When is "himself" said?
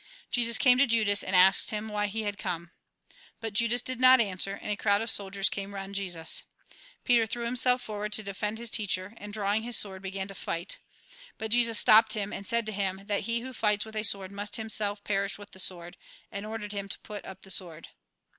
7.45-7.83, 14.55-15.03